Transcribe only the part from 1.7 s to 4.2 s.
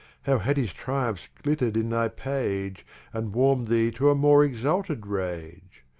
in thy Page, And warm'd Thee to a